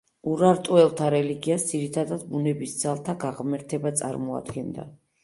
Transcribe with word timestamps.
ურარტუელთა 0.29 1.09
რელიგიას, 1.13 1.65
ძირითადად, 1.71 2.23
ბუნების 2.31 2.73
ძალთა 2.85 3.15
გაღმერთება 3.25 3.93
წარმოადგენდა. 4.01 4.89